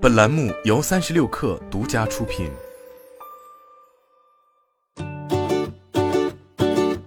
[0.00, 2.48] 本栏目由三十六氪独家出品。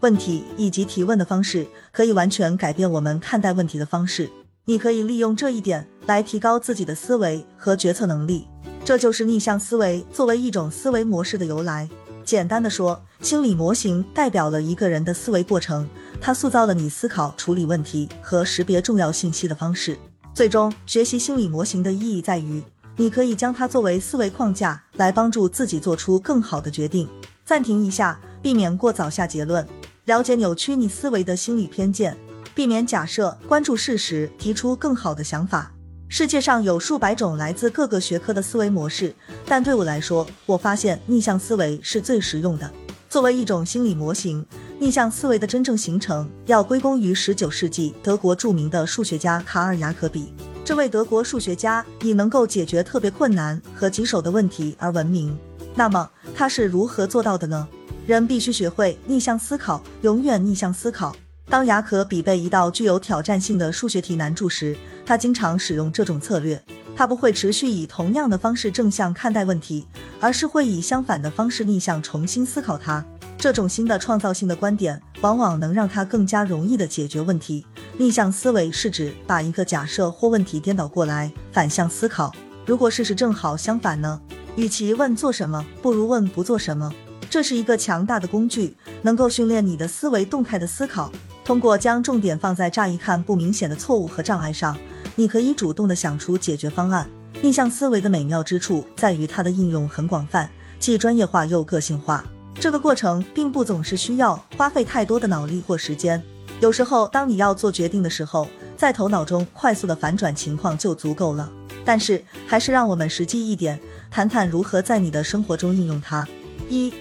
[0.00, 4.30] 问题以及提问的方式可以完全改变我们看待问题的方式。
[4.64, 8.46] 你可以利用这一点来提高自己的思维和决策能力。
[8.86, 11.86] 这就是逆向思维作为一种思维模式的由来。
[12.24, 15.86] 简单的说，心理模型代表了一个人的思维过程，
[16.22, 19.98] 它塑造了你思考、处理问题和识别重要信息的方式。
[20.32, 22.62] 最终，学习心理模型的意义在于，
[23.00, 27.08] 你可以将它作为思维框架，来帮助自己做出更好的决定。
[27.44, 29.64] 暂停一下，避免过早下结论。
[30.06, 32.16] 了解扭曲你思维的心理偏见，
[32.56, 35.70] 避免假设，关注事实，提出更好的想法。
[36.08, 39.14] 世界上有数百种来自各个学科的思维模式，
[39.46, 42.68] 但对我来说，我发现逆向思维是最实用的。
[43.08, 44.44] 作为一种心理模型，
[44.80, 50.32] 逆向思维的真正形成要归功于19世纪德国著名的数学家卡尔雅可比。
[50.68, 55.34] 这位德国数学家以能够解决特别困难和棘手的问题而闻名。
[55.74, 57.66] 那么他是如何做到的呢？
[58.06, 61.16] 人必须学会逆向思考，永远逆向思考。
[61.46, 66.62] 当雅可比被一道具有挑战性的数学题难住时，他经常使用这种策略。
[66.94, 69.86] 他不会持续以同样的方式正向看待问题，
[70.20, 73.02] 而是会以相反的方式逆向重新思考它。
[73.38, 77.64] 这种新的创造性的观点，往往能让他更加容易地解决问题。
[77.96, 82.34] 逆向思维是指把一个假设或问题颠倒过来，反向思考。
[82.66, 84.20] 如果事实正好相反呢？
[84.56, 86.92] 与其问做什么，不如问不做什么。
[87.30, 91.12] 这是一个强大的工具，能够训练你的思维动态的思考。
[91.44, 94.76] 通过将重点放在乍一看不明显的错误和障碍上，
[95.14, 97.08] 你可以主动的想出解决方案。
[97.40, 100.50] 逆向思维的美妙之处在于它的应用很广泛，
[100.80, 102.24] 既专业化又个性化。
[102.60, 106.20] 这个过程并不总是需要花费太多的脑力或时间。
[106.60, 111.48] 有时候，当你要做决定的时候，在头脑中快速的反转情况就足够了。
[111.84, 113.78] 但是，还是让我们实际一点，
[114.10, 116.26] 谈谈如何在你的生活中应用它。
[116.68, 116.92] 一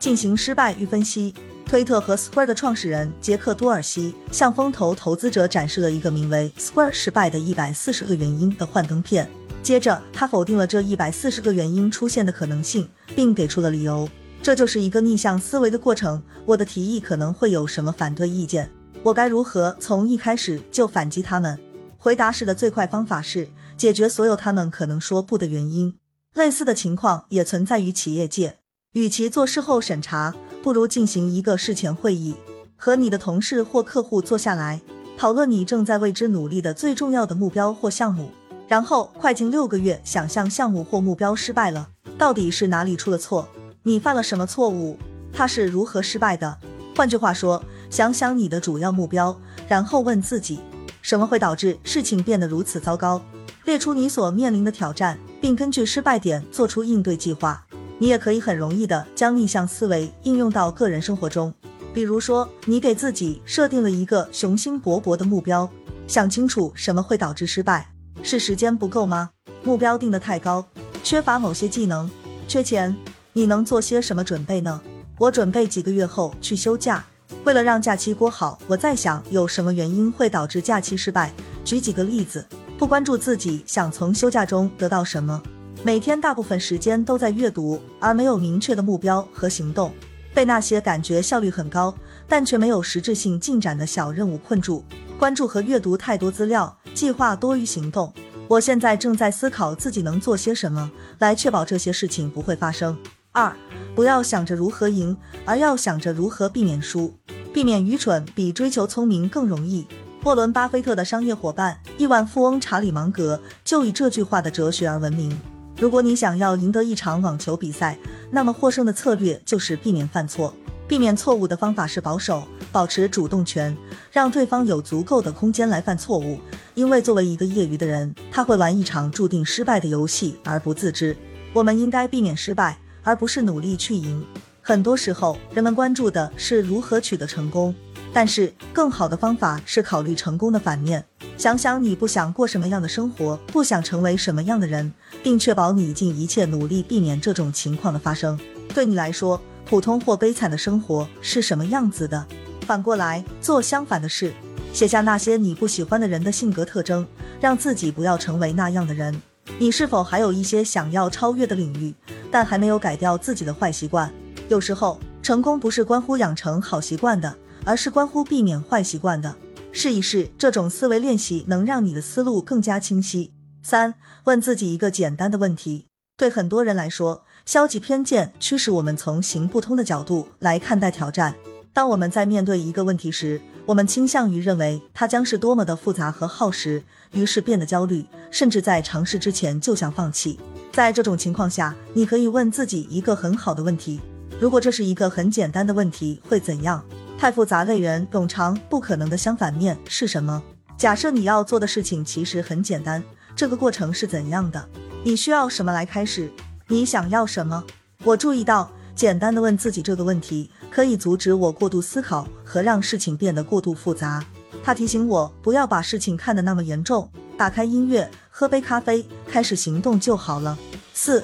[0.00, 1.32] 进行失败预分析。
[1.64, 9.28] 推特和 Square 的创始人杰克多尔西向风投投资者展示了一个名为 “Square 失败的一百四十个原因”的幻灯片。
[9.62, 14.08] 接着，他否定了这一百四十个原因出现的可能性，并给出了理由。
[14.46, 16.22] 这就是一个逆向思维的过程。
[16.44, 18.70] 我的提议可能会有什么反对意见？
[19.02, 21.58] 我该如何从一开始就反击他们？
[21.98, 25.96] 回答式的最快方法是解决所有他们可能说不的原因。
[26.34, 28.58] 类似的情况也存在于企业界。
[28.92, 32.36] 与其做事后审查，不如进行一个事前会议，
[32.76, 34.80] 和你的同事或客户坐下来，
[35.18, 38.30] 讨论你正在为之努力的最重要的目标或项目。
[38.68, 43.48] 然后快进六个月，想象项目或目标失败了，到底是哪里出了错？
[43.86, 44.98] 你犯了什么错误？
[45.32, 46.58] 它是如何失败的？
[46.96, 50.58] 换句话说，想想你的主要目标，然后问自己，
[51.02, 53.22] 什么会导致事情变得如此糟糕？
[53.64, 57.64] 列出你所面临的挑战，并根据失败点做出应对计划。
[57.98, 61.54] 你也可以很容易的将逆向思维应用到个人生活中，
[61.94, 65.70] 比如说，你给自己设定了一个雄心勃勃的目标，
[66.08, 67.88] 想清楚什么会导致失败，
[68.24, 69.30] 是时间不够吗？
[69.62, 70.66] 目标定得太高，
[71.04, 72.10] 缺乏某些技能，
[72.48, 72.96] 缺钱，
[73.36, 74.80] 你能做些什么准备呢？
[75.18, 77.04] 我准备几个月后去休假，
[77.44, 81.30] 为了让假期过好，我在想有什么原因会导致假期失败。
[81.62, 82.46] 举几个例子，
[82.78, 85.42] 不关注自己想从休假中得到什么。
[85.82, 89.92] 每天大部分时间都在阅读，而没有明确的目标和行动，
[90.32, 91.94] 被那些感觉效率很高，
[92.26, 94.82] 但却没有实质性进展的小任务困住。
[95.18, 98.10] 关注和阅读太多资料，计划多于行动。
[98.48, 102.96] 我现在正在思考自己能做些什么来确保这些事情不会发生。
[103.36, 103.54] 二，
[103.94, 105.14] 不要想着如何赢，
[105.44, 107.12] 而要想着如何避免输。
[107.52, 109.86] 避免愚蠢比追求聪明更容易。
[110.24, 115.38] 沃伦·巴菲特的商业伙伴、亿万富翁查理·芒格就以这句话的哲学而闻名。
[115.78, 117.98] 如果你想要赢得一场网球比赛，
[118.30, 120.54] 那么获胜的策略就是避免犯错。
[120.88, 122.42] 避免错误的方法是保守，
[122.72, 123.76] 保持主动权，
[124.10, 126.40] 让对方有足够的空间来犯错误。
[126.74, 131.14] 因为作为一个业余的人，他会玩一场注定失败的游戏而不自知。
[131.52, 134.26] 我们应该避免失败，而不是努力去赢。
[134.60, 137.72] 很多时候，人们关注的是如何取得成功。
[138.12, 141.04] 但是，更好的方法是考虑成功的反面。
[141.36, 144.92] 想想你不想过什么样的生活，不想成为什么样的人，
[145.22, 148.38] 并确保你尽一切努力避免这种情况的发生。
[148.74, 152.26] 对你来说，普通或悲惨的生活是什么样子的？
[152.62, 154.32] 反过来做相反的事，
[154.72, 157.06] 写下那些你不喜欢的人的性格特征，
[157.38, 159.22] 让自己不要成为那样的人。
[159.58, 161.94] 你是否还有一些想要超越的领域，
[162.30, 164.12] 但还没有改掉自己的坏习惯？
[164.48, 167.36] 有时候，成功不是关乎养成好习惯的。
[167.66, 169.34] 而是关乎避免坏习惯的。
[169.72, 173.32] 试一试这种思维练习，能让你的思路更加清晰。
[173.60, 173.94] 三，
[174.24, 175.86] 问自己一个简单的问题。
[176.16, 181.34] 对很多人来说，消极偏见驱使我们从行不通的角度来看待挑战。
[181.72, 190.38] 当我们在面对一个问题时，我们倾向于认为它将是多么的复杂和耗时，于是变得焦虑，甚至在尝试之前就想放弃。
[190.76, 193.98] 在这种情况下，你可以问自己一个很好的问题：
[194.38, 196.84] 如果这是一个很简单的问题，会怎样？
[197.18, 200.42] 太复杂类人冗长不可能的相反面是什么？
[200.76, 203.02] 假设你要做的事情其实很简单，
[203.34, 204.68] 这个过程是怎样的？
[205.02, 206.30] 你需要什么来开始？
[206.68, 207.64] 你想要什么？
[208.04, 214.22] 我注意到，简单的问自己这个问题，可以阻止我过度思考和让事情变得过度复杂。
[214.62, 217.10] 它提醒我不要把事情看得那么严重。
[217.36, 220.56] 打开音乐，喝杯咖啡，开始行动就好了。
[220.94, 221.22] 四，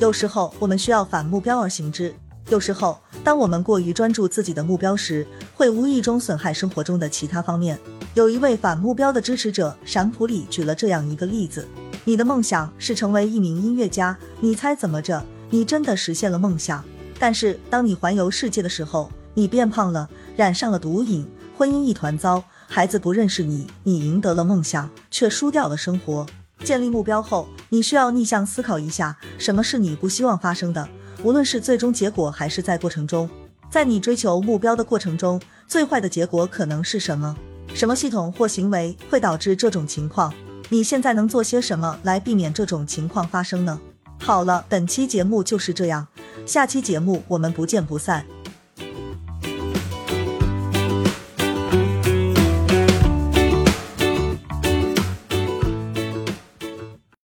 [0.00, 2.14] 有时候我们需要反目标而行之。
[2.48, 7.78] 有时候，当我们过于专注自己的目标时，会无意中损害生活中的其他方面。
[8.14, 11.68] 有一位反目标的支持者闪普里举了这样一个例子。
[12.04, 15.22] 你的梦想是成为一名音乐家，你猜怎么着？
[15.50, 16.82] 你真的实现了梦想。
[17.18, 21.26] 但是当你环游世界的时候，你变胖了，染上了毒瘾，
[21.56, 22.42] 婚姻一团糟，
[22.74, 26.24] 孩子不认识你，你赢得了梦想，却输掉了生活。
[26.64, 30.88] 建立目标后，你需要逆向思考一下，什么是你不希望发生的？
[31.22, 33.28] 无论是最终结果还是在过程中，
[33.68, 35.38] 在你追求目标的过程中，
[35.68, 37.36] 最坏的结果可能是什么？
[37.74, 40.32] 什么系统或行为会导致这种情况？
[40.70, 43.78] 你现在能做些什么来避免这种情况发生呢？
[44.18, 46.08] 好了，本期节目就是这样，
[46.46, 48.24] 下期节目我们不见不散。